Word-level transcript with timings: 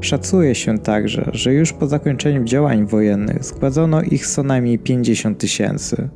Szacuje 0.00 0.54
się 0.54 0.78
także, 0.78 1.30
że 1.32 1.54
już 1.54 1.72
po 1.72 1.86
zakończeniu 1.86 2.44
działań 2.44 2.86
wojennych 2.86 3.44
zgładzono 3.44 4.02
ich 4.02 4.26
co 4.26 4.42
najmniej 4.42 4.78
50 4.78 5.38
tysięcy. 5.38 6.08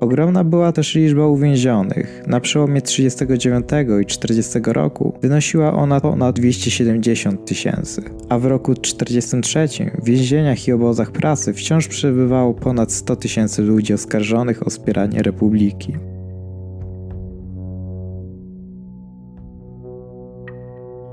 Ogromna 0.00 0.44
była 0.44 0.72
też 0.72 0.94
liczba 0.94 1.26
uwięzionych. 1.26 2.22
Na 2.26 2.40
przełomie 2.40 2.82
39 2.82 3.66
i 4.02 4.06
40 4.06 4.58
roku 4.66 5.18
wynosiła 5.22 5.72
ona 5.72 6.00
ponad 6.00 6.36
270 6.36 7.44
tysięcy, 7.44 8.02
a 8.28 8.38
w 8.38 8.46
roku 8.46 8.74
43 8.74 9.68
w 10.02 10.04
więzieniach 10.04 10.68
i 10.68 10.72
obozach 10.72 11.10
pracy 11.10 11.52
wciąż 11.52 11.88
przebywało 11.88 12.54
ponad 12.54 12.92
100 12.92 13.16
tysięcy 13.16 13.62
ludzi 13.62 13.94
oskarżonych 13.94 14.66
o 14.66 14.70
wspieranie 14.70 15.22
republiki. 15.22 15.92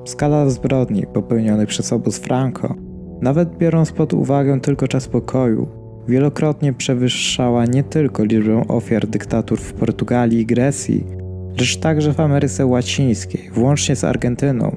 Skala 0.09 0.49
zbrodni 0.49 1.05
popełnionych 1.13 1.69
przez 1.69 1.93
obóz 1.93 2.17
Franco, 2.17 2.75
nawet 3.21 3.57
biorąc 3.57 3.91
pod 3.91 4.13
uwagę 4.13 4.61
tylko 4.61 4.87
czas 4.87 5.07
pokoju, 5.07 5.67
wielokrotnie 6.07 6.73
przewyższała 6.73 7.65
nie 7.65 7.83
tylko 7.83 8.25
liczbę 8.25 8.67
ofiar 8.67 9.07
dyktatur 9.07 9.59
w 9.59 9.73
Portugalii 9.73 10.39
i 10.39 10.45
Grecji, 10.45 11.05
lecz 11.59 11.77
także 11.77 12.13
w 12.13 12.19
Ameryce 12.19 12.65
Łacińskiej, 12.65 13.49
włącznie 13.53 13.95
z 13.95 14.03
Argentyną, 14.03 14.75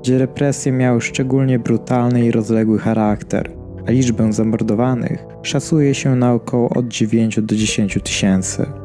gdzie 0.00 0.18
represje 0.18 0.72
miały 0.72 1.00
szczególnie 1.00 1.58
brutalny 1.58 2.24
i 2.26 2.30
rozległy 2.30 2.78
charakter, 2.78 3.50
a 3.86 3.90
liczbę 3.90 4.32
zamordowanych 4.32 5.26
szacuje 5.42 5.94
się 5.94 6.16
na 6.16 6.32
około 6.32 6.68
od 6.68 6.88
9 6.88 7.40
do 7.40 7.56
10 7.56 7.98
tysięcy. 8.04 8.83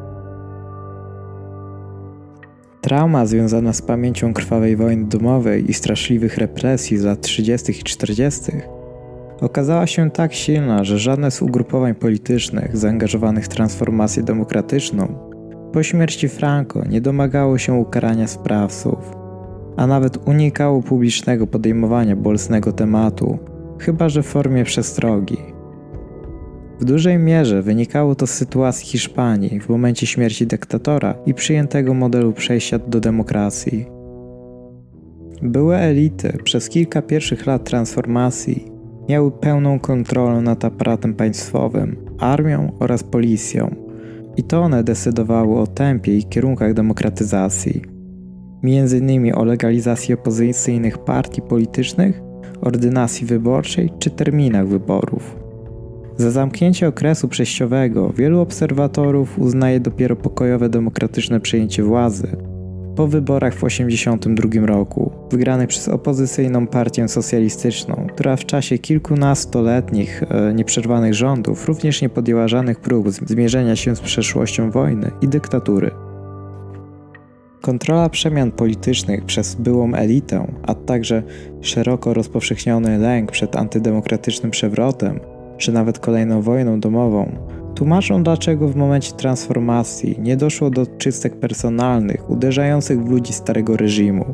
Trauma 2.90 3.26
związana 3.26 3.72
z 3.72 3.82
pamięcią 3.82 4.32
krwawej 4.32 4.76
wojny 4.76 5.04
domowej 5.04 5.70
i 5.70 5.74
straszliwych 5.74 6.38
represji 6.38 6.96
z 6.96 7.04
lat 7.04 7.20
30. 7.20 7.72
i 7.72 7.82
40. 7.84 8.52
okazała 9.40 9.86
się 9.86 10.10
tak 10.10 10.34
silna, 10.34 10.84
że 10.84 10.98
żadne 10.98 11.30
z 11.30 11.42
ugrupowań 11.42 11.94
politycznych 11.94 12.76
zaangażowanych 12.76 13.44
w 13.44 13.48
transformację 13.48 14.22
demokratyczną 14.22 15.14
po 15.72 15.82
śmierci 15.82 16.28
Franco 16.28 16.84
nie 16.88 17.00
domagało 17.00 17.58
się 17.58 17.74
ukarania 17.74 18.26
sprawców, 18.26 18.98
a 19.76 19.86
nawet 19.86 20.28
unikało 20.28 20.82
publicznego 20.82 21.46
podejmowania 21.46 22.16
bolesnego 22.16 22.72
tematu, 22.72 23.38
chyba 23.78 24.08
że 24.08 24.22
w 24.22 24.26
formie 24.26 24.64
przestrogi. 24.64 25.38
W 26.80 26.84
dużej 26.84 27.18
mierze 27.18 27.62
wynikało 27.62 28.14
to 28.14 28.26
z 28.26 28.30
sytuacji 28.30 28.86
Hiszpanii 28.86 29.60
w 29.60 29.68
momencie 29.68 30.06
śmierci 30.06 30.46
dyktatora 30.46 31.14
i 31.26 31.34
przyjętego 31.34 31.94
modelu 31.94 32.32
przejścia 32.32 32.78
do 32.78 33.00
demokracji. 33.00 33.86
Były 35.42 35.76
elity 35.76 36.38
przez 36.44 36.68
kilka 36.68 37.02
pierwszych 37.02 37.46
lat 37.46 37.64
transformacji 37.64 38.64
miały 39.08 39.30
pełną 39.30 39.78
kontrolę 39.78 40.40
nad 40.40 40.64
aparatem 40.64 41.14
państwowym, 41.14 41.96
armią 42.18 42.72
oraz 42.78 43.02
policją, 43.02 43.74
i 44.36 44.42
to 44.42 44.60
one 44.60 44.84
decydowały 44.84 45.58
o 45.58 45.66
tempie 45.66 46.18
i 46.18 46.24
kierunkach 46.24 46.74
demokratyzacji, 46.74 47.82
między 48.62 48.98
innymi 48.98 49.32
o 49.32 49.44
legalizacji 49.44 50.14
opozycyjnych 50.14 50.98
partii 50.98 51.42
politycznych, 51.42 52.20
ordynacji 52.60 53.26
wyborczej 53.26 53.92
czy 53.98 54.10
terminach 54.10 54.68
wyborów. 54.68 55.39
Za 56.16 56.30
zamknięcie 56.30 56.88
okresu 56.88 57.28
przejściowego 57.28 58.12
wielu 58.16 58.40
obserwatorów 58.40 59.38
uznaje 59.38 59.80
dopiero 59.80 60.16
pokojowe 60.16 60.68
demokratyczne 60.68 61.40
przejęcie 61.40 61.82
władzy 61.82 62.36
po 62.96 63.06
wyborach 63.06 63.54
w 63.54 63.60
1982 63.60 64.66
roku, 64.66 65.12
wygranych 65.30 65.68
przez 65.68 65.88
opozycyjną 65.88 66.66
partię 66.66 67.08
socjalistyczną, 67.08 68.06
która 68.14 68.36
w 68.36 68.46
czasie 68.46 68.78
kilkunastoletnich 68.78 70.22
e, 70.22 70.54
nieprzerwanych 70.54 71.14
rządów 71.14 71.68
również 71.68 72.02
nie 72.02 72.08
podjęła 72.08 72.48
żadnych 72.48 72.80
prób 72.80 73.10
zmierzenia 73.10 73.76
się 73.76 73.96
z 73.96 74.00
przeszłością 74.00 74.70
wojny 74.70 75.10
i 75.22 75.28
dyktatury. 75.28 75.90
Kontrola 77.60 78.08
przemian 78.08 78.50
politycznych 78.50 79.24
przez 79.24 79.54
byłą 79.54 79.94
elitę, 79.94 80.52
a 80.62 80.74
także 80.74 81.22
szeroko 81.60 82.14
rozpowszechniony 82.14 82.98
lęk 82.98 83.32
przed 83.32 83.56
antydemokratycznym 83.56 84.50
przewrotem 84.50 85.20
czy 85.60 85.72
nawet 85.72 85.98
kolejną 85.98 86.42
wojną 86.42 86.80
domową, 86.80 87.32
tłumaczą 87.74 88.22
dlaczego 88.22 88.68
w 88.68 88.76
momencie 88.76 89.12
transformacji 89.12 90.16
nie 90.20 90.36
doszło 90.36 90.70
do 90.70 90.86
czystek 90.86 91.36
personalnych 91.36 92.30
uderzających 92.30 93.04
w 93.04 93.10
ludzi 93.10 93.32
starego 93.32 93.76
reżimu, 93.76 94.24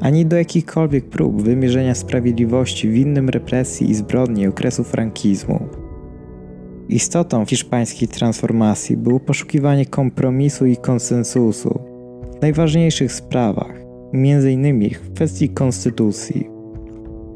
ani 0.00 0.26
do 0.26 0.36
jakichkolwiek 0.36 1.04
prób 1.04 1.42
wymierzenia 1.42 1.94
sprawiedliwości 1.94 2.88
winnym 2.88 3.28
represji 3.28 3.90
i 3.90 3.94
zbrodni 3.94 4.46
okresu 4.46 4.84
frankizmu. 4.84 5.60
Istotą 6.88 7.46
hiszpańskiej 7.46 8.08
transformacji 8.08 8.96
było 8.96 9.20
poszukiwanie 9.20 9.86
kompromisu 9.86 10.66
i 10.66 10.76
konsensusu 10.76 11.80
w 12.38 12.42
najważniejszych 12.42 13.12
sprawach, 13.12 13.74
m.in. 14.12 14.90
w 14.90 15.14
kwestii 15.14 15.48
konstytucji. 15.48 16.57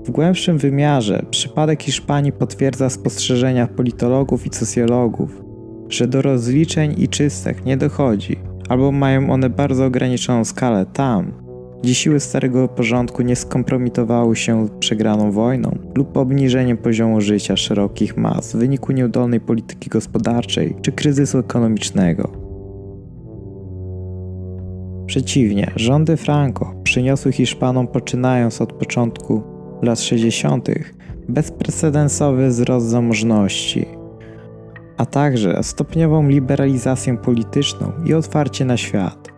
W 0.04 0.10
głębszym 0.10 0.58
wymiarze 0.58 1.24
przypadek 1.30 1.82
Hiszpanii 1.82 2.32
potwierdza 2.32 2.90
spostrzeżenia 2.90 3.66
politologów 3.66 4.46
i 4.46 4.54
socjologów, 4.54 5.42
że 5.88 6.06
do 6.06 6.22
rozliczeń 6.22 6.94
i 6.98 7.08
czystek 7.08 7.64
nie 7.64 7.76
dochodzi, 7.76 8.36
albo 8.68 8.92
mają 8.92 9.30
one 9.30 9.50
bardzo 9.50 9.84
ograniczoną 9.84 10.44
skalę 10.44 10.86
tam, 10.92 11.32
gdzie 11.82 11.94
siły 11.94 12.20
starego 12.20 12.68
porządku 12.68 13.22
nie 13.22 13.36
skompromitowały 13.36 14.36
się 14.36 14.68
przegraną 14.80 15.30
wojną 15.30 15.78
lub 15.94 16.16
obniżeniem 16.16 16.76
poziomu 16.76 17.20
życia 17.20 17.56
szerokich 17.56 18.16
mas 18.16 18.52
w 18.52 18.58
wyniku 18.58 18.92
nieudolnej 18.92 19.40
polityki 19.40 19.90
gospodarczej 19.90 20.76
czy 20.82 20.92
kryzysu 20.92 21.38
ekonomicznego. 21.38 22.32
Przeciwnie, 25.06 25.70
rządy 25.76 26.16
Franco 26.16 26.74
przyniosły 26.84 27.32
Hiszpanom 27.32 27.86
poczynając 27.86 28.60
od 28.60 28.72
początku 28.72 29.51
lat 29.82 30.00
60. 30.00 30.68
bezprecedensowy 31.28 32.48
wzrost 32.48 32.86
zamożności, 32.86 33.86
a 34.96 35.06
także 35.06 35.62
stopniową 35.62 36.28
liberalizację 36.28 37.16
polityczną 37.16 37.92
i 38.06 38.14
otwarcie 38.14 38.64
na 38.64 38.76
świat. 38.76 39.28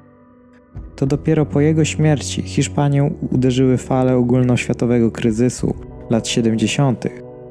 To 0.96 1.06
dopiero 1.06 1.46
po 1.46 1.60
jego 1.60 1.84
śmierci 1.84 2.42
Hiszpanię 2.42 3.10
uderzyły 3.30 3.76
fale 3.76 4.16
ogólnoświatowego 4.16 5.10
kryzysu 5.10 5.74
lat 6.10 6.28
70., 6.28 7.04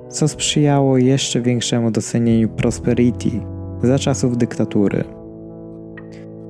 co 0.09 0.27
sprzyjało 0.27 0.97
jeszcze 0.97 1.41
większemu 1.41 1.91
docenieniu 1.91 2.49
prosperity 2.49 3.29
za 3.83 3.99
czasów 3.99 4.37
dyktatury. 4.37 5.03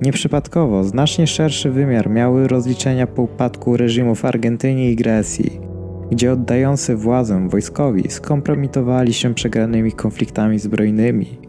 Nieprzypadkowo 0.02 0.84
znacznie 0.84 1.28
szerszy 1.28 1.72
wymiar 1.72 2.10
miały 2.10 2.48
rozliczenia 2.48 3.08
po 3.08 3.22
upadku 3.22 3.78
reżimów 3.78 4.20
w 4.20 4.26
Argentynie 4.26 4.92
i 4.92 4.96
Grecji 4.96 5.73
gdzie 6.14 6.32
oddający 6.32 6.96
władzę 6.96 7.50
wojskowi 7.50 8.12
skompromitowali 8.12 9.14
się 9.14 9.34
przegranymi 9.34 9.92
konfliktami 9.92 10.60
zbrojnymi, 10.60 11.40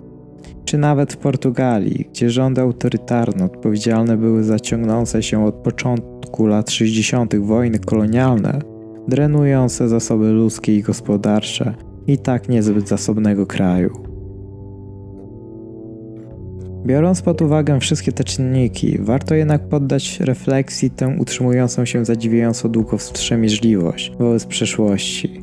czy 0.64 0.78
nawet 0.78 1.12
w 1.12 1.16
Portugalii, 1.16 2.08
gdzie 2.10 2.30
rządy 2.30 2.60
autorytarne 2.60 3.44
odpowiedzialne 3.44 4.16
były 4.16 4.44
za 4.44 4.60
ciągnące 4.60 5.22
się 5.22 5.44
od 5.44 5.54
początku 5.54 6.46
lat 6.46 6.70
60. 6.70 7.36
wojny 7.36 7.78
kolonialne, 7.78 8.58
drenujące 9.08 9.88
zasoby 9.88 10.30
ludzkie 10.30 10.76
i 10.76 10.82
gospodarcze 10.82 11.74
i 12.06 12.18
tak 12.18 12.48
niezbyt 12.48 12.88
zasobnego 12.88 13.46
kraju. 13.46 14.13
Biorąc 16.86 17.22
pod 17.22 17.42
uwagę 17.42 17.80
wszystkie 17.80 18.12
te 18.12 18.24
czynniki, 18.24 18.98
warto 19.00 19.34
jednak 19.34 19.68
poddać 19.68 20.20
refleksji 20.20 20.90
tę 20.90 21.16
utrzymującą 21.18 21.84
się 21.84 22.04
zadziwiająco 22.04 22.68
długo 22.68 22.98
wstrzemięźliwość 22.98 24.12
wobec 24.18 24.46
przeszłości, 24.46 25.40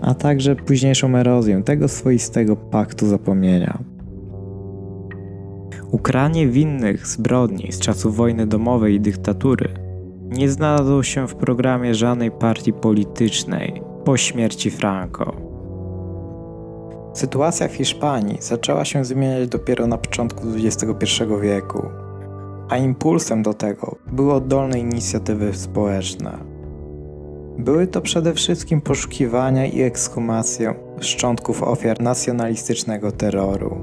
a 0.00 0.14
także 0.14 0.56
późniejszą 0.56 1.16
erozję 1.16 1.62
tego 1.62 1.88
swoistego 1.88 2.56
paktu 2.56 3.06
zapomnienia. 3.06 3.78
Ukranie 5.90 6.48
winnych 6.48 7.06
zbrodni 7.06 7.72
z 7.72 7.78
czasów 7.78 8.16
wojny 8.16 8.46
domowej 8.46 8.94
i 8.94 9.00
dyktatury 9.00 9.68
nie 10.30 10.48
znalazło 10.48 11.02
się 11.02 11.28
w 11.28 11.34
programie 11.34 11.94
żadnej 11.94 12.30
partii 12.30 12.72
politycznej 12.72 13.82
po 14.04 14.16
śmierci 14.16 14.70
Franco. 14.70 15.53
Sytuacja 17.14 17.68
w 17.68 17.72
Hiszpanii 17.72 18.38
zaczęła 18.40 18.84
się 18.84 19.04
zmieniać 19.04 19.48
dopiero 19.48 19.86
na 19.86 19.98
początku 19.98 20.42
XXI 20.64 21.22
wieku, 21.42 21.82
a 22.68 22.76
impulsem 22.76 23.42
do 23.42 23.54
tego 23.54 23.96
były 24.12 24.32
oddolne 24.32 24.78
inicjatywy 24.78 25.54
społeczne. 25.54 26.38
Były 27.58 27.86
to 27.86 28.00
przede 28.00 28.34
wszystkim 28.34 28.80
poszukiwania 28.80 29.66
i 29.66 29.82
ekshumacje 29.82 30.74
szczątków 31.00 31.62
ofiar 31.62 32.00
nacjonalistycznego 32.00 33.12
terroru. 33.12 33.76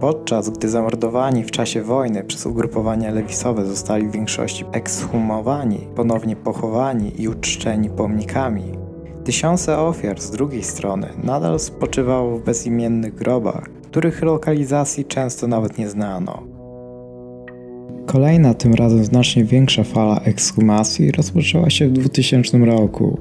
Podczas 0.00 0.50
gdy 0.50 0.68
zamordowani 0.68 1.44
w 1.44 1.50
czasie 1.50 1.82
wojny 1.82 2.24
przez 2.24 2.46
ugrupowania 2.46 3.10
lewisowe 3.10 3.66
zostali 3.66 4.06
w 4.08 4.12
większości 4.12 4.64
ekshumowani, 4.72 5.88
ponownie 5.94 6.36
pochowani 6.36 7.22
i 7.22 7.28
uczczeni 7.28 7.90
pomnikami, 7.90 8.85
Tysiące 9.26 9.78
ofiar 9.78 10.20
z 10.20 10.30
drugiej 10.30 10.62
strony 10.62 11.06
nadal 11.24 11.58
spoczywało 11.58 12.38
w 12.38 12.44
bezimiennych 12.44 13.14
grobach, 13.14 13.68
których 13.82 14.22
lokalizacji 14.22 15.04
często 15.04 15.46
nawet 15.46 15.78
nie 15.78 15.88
znano. 15.88 16.42
Kolejna, 18.06 18.54
tym 18.54 18.74
razem 18.74 19.04
znacznie 19.04 19.44
większa 19.44 19.84
fala 19.84 20.20
ekshumacji 20.20 21.12
rozpoczęła 21.12 21.70
się 21.70 21.88
w 21.88 21.92
2000 21.92 22.58
roku. 22.58 23.18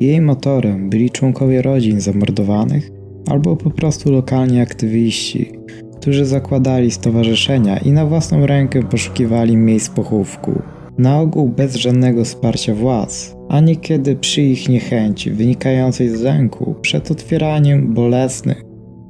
Jej 0.00 0.20
motorem 0.20 0.90
byli 0.90 1.10
członkowie 1.10 1.62
rodzin 1.62 2.00
zamordowanych 2.00 2.90
albo 3.30 3.56
po 3.56 3.70
prostu 3.70 4.12
lokalni 4.12 4.60
aktywiści, 4.60 5.52
którzy 6.00 6.24
zakładali 6.24 6.90
stowarzyszenia 6.90 7.78
i 7.78 7.92
na 7.92 8.06
własną 8.06 8.46
rękę 8.46 8.82
poszukiwali 8.82 9.56
miejsc 9.56 9.88
pochówku 9.88 10.62
na 10.98 11.20
ogół 11.20 11.48
bez 11.48 11.76
żadnego 11.76 12.24
wsparcia 12.24 12.74
władz, 12.74 13.36
a 13.48 13.60
niekiedy 13.60 14.16
przy 14.16 14.42
ich 14.42 14.68
niechęci 14.68 15.30
wynikającej 15.30 16.08
z 16.08 16.20
lęku 16.20 16.74
przed 16.82 17.10
otwieraniem 17.10 17.94
bolesnych 17.94 18.64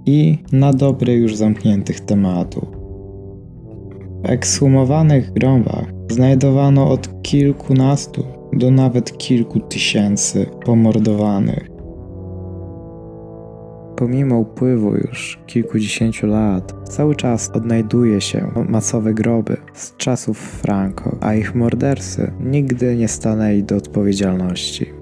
i 0.06 0.38
na 0.52 0.72
dobre 0.72 1.14
już 1.14 1.36
zamkniętych 1.36 2.00
tematów. 2.00 2.64
W 4.24 4.30
ekshumowanych 4.30 5.32
grobach 5.32 5.84
znajdowano 6.08 6.90
od 6.90 7.22
kilkunastu 7.22 8.24
do 8.52 8.70
nawet 8.70 9.18
kilku 9.18 9.60
tysięcy 9.60 10.46
pomordowanych. 10.64 11.77
Pomimo 13.98 14.38
upływu 14.38 14.94
już 14.94 15.38
kilkudziesięciu 15.46 16.26
lat, 16.26 16.74
cały 16.84 17.16
czas 17.16 17.50
odnajduje 17.50 18.20
się 18.20 18.52
masowe 18.68 19.14
groby 19.14 19.56
z 19.74 19.96
czasów 19.96 20.38
Franco, 20.38 21.16
a 21.20 21.34
ich 21.34 21.54
mordercy 21.54 22.32
nigdy 22.40 22.96
nie 22.96 23.08
stanęli 23.08 23.62
do 23.62 23.76
odpowiedzialności. 23.76 24.97